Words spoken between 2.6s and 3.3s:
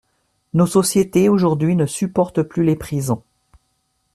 les prisons.